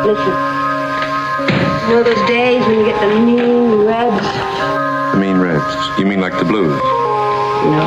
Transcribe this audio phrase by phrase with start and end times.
[0.00, 0.32] Listen.
[1.88, 4.26] You know those days when you get the mean reds?
[5.12, 5.98] The mean reds.
[5.98, 6.80] You mean like the blues?
[7.68, 7.84] No.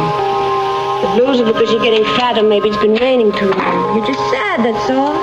[1.02, 3.98] The blues are because you're getting fat or maybe it's been raining too long.
[3.98, 5.18] You're just sad, that's all.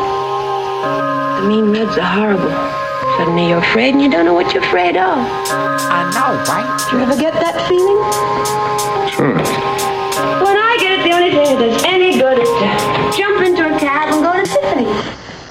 [1.41, 2.51] The mean reds are horrible.
[3.17, 5.15] Suddenly you're afraid and you don't know what you're afraid of.
[5.15, 6.91] I know, right?
[6.91, 8.50] Do you ever get that feeling?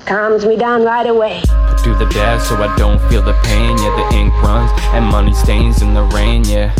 [0.09, 1.39] Calms me down right away.
[1.83, 3.77] do the dash so I don't feel the pain.
[3.77, 6.43] Yeah, the ink runs and money stains in the rain.
[6.45, 6.73] Yeah.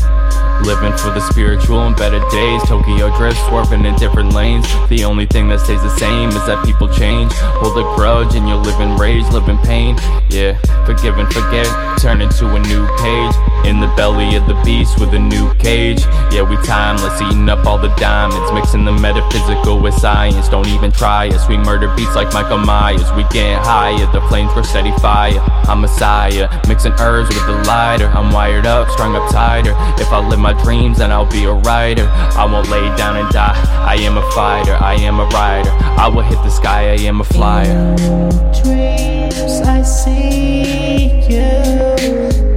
[0.66, 2.64] Living for the spiritual and better days.
[2.64, 4.66] Tokyo drift, swerving in different lanes.
[4.90, 7.32] The only thing that stays the same is that people change.
[7.62, 9.96] Hold a grudge and you'll live in rage, live in pain.
[10.32, 11.70] Yeah, forgive and forget,
[12.00, 13.49] turn into a new page.
[14.00, 16.00] In belly of the beast with a new cage.
[16.32, 18.50] Yeah, we timeless, eating up all the diamonds.
[18.54, 20.48] Mixing the metaphysical with science.
[20.48, 21.50] Don't even try us.
[21.50, 23.12] We murder beats like Michael Myers.
[23.12, 25.38] We get higher, the flames grow steady fire.
[25.68, 28.08] I'm Messiah, mixing herbs with the lighter.
[28.08, 29.74] I'm wired up, strung up tighter.
[30.02, 32.08] If I live my dreams, then I'll be a writer.
[32.08, 33.62] I won't lay down and die.
[33.86, 35.72] I am a fighter, I am a rider.
[36.00, 37.98] I will hit the sky, I am a flyer.
[38.64, 42.49] dreams I see you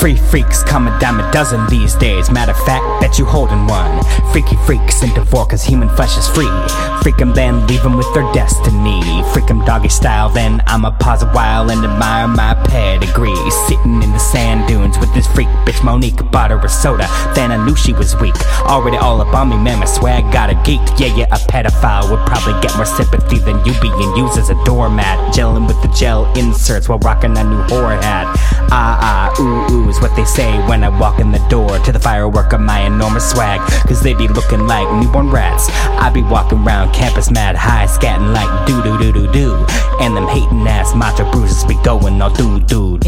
[0.00, 2.30] Free freaks come a dime a dozen these days.
[2.30, 4.02] Matter of fact, bet you holding one.
[4.32, 6.48] Freaky freaks into four cause human flesh is free.
[7.02, 9.02] Freak 'em then leave 'em with their destiny.
[9.34, 13.36] Freak 'em doggy style, then I'ma pause a while and admire my pedigree.
[13.68, 16.30] Sitting in the sand dunes with this freak bitch Monique.
[16.30, 18.36] Bought her a soda, then I knew she was weak.
[18.64, 20.98] Already all up on me, man, my swag got a geeked.
[20.98, 24.56] Yeah, yeah, a pedophile would probably get more sympathy than you being used as a
[24.64, 25.18] doormat.
[25.34, 28.26] Gelling with the gel inserts while rocking a new whore hat.
[28.72, 31.90] Ah, ah, ooh, ooh is what they say when I walk in the door to
[31.92, 33.60] the firework of my enormous swag.
[33.88, 35.68] Cause they be looking like newborn rats.
[35.98, 39.66] I be walking around campus mad high, scatting like doo doo doo doo doo.
[40.00, 42.98] And them hating ass macho bruises be going all doo doo.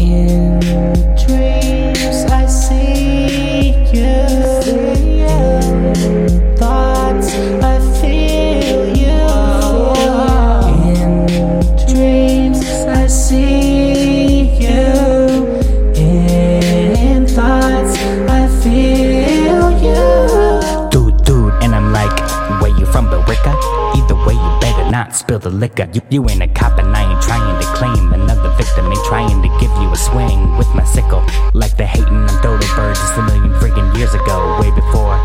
[25.33, 25.89] Spill the liquor.
[25.93, 28.85] You, you ain't a cop, and I ain't trying to claim another victim.
[28.85, 31.25] Ain't trying to give you a swing with my sickle.
[31.53, 35.17] Like the hating on dodo birds just a million friggin' years ago, way before.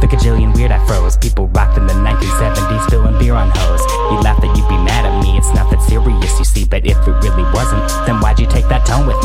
[0.00, 3.84] The cajillion weird afros people rocked in the 1970s, spilling beer on hoes.
[4.10, 6.64] You laugh that you'd be mad at me, it's not that serious, you see.
[6.64, 9.19] But if it really wasn't, then why'd you take that tone with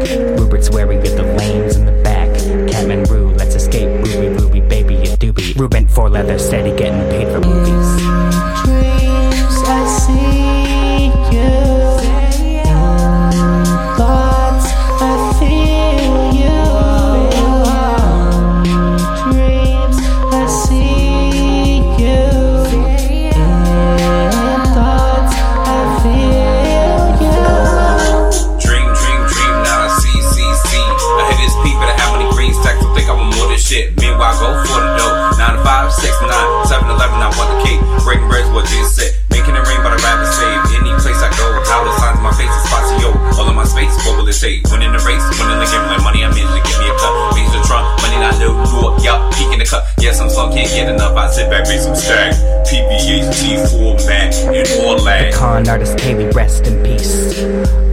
[0.00, 2.28] Rupert's wary of the lanes in the back.
[2.70, 3.88] Catman Rue, let's escape.
[4.06, 5.54] Ruby, Ruby, baby, a doobie.
[5.58, 6.69] Reuben for leather, steady
[50.78, 51.16] enough.
[51.16, 52.34] I sit back, make some stack.
[52.66, 55.34] PBH, T4, Mac, and all that.
[55.34, 57.34] Con artist Kaylee, rest in peace.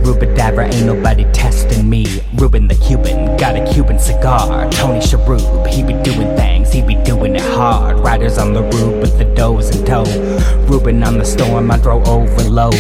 [0.05, 2.05] Rubadabra, ain't nobody testing me.
[2.35, 4.69] Reuben the Cuban, got a Cuban cigar.
[4.71, 7.99] Tony Sharub, he be doing things, he be doing it hard.
[7.99, 10.03] Riders on the roof with the doors in tow.
[10.67, 12.75] Reuben on the storm, I throw overload.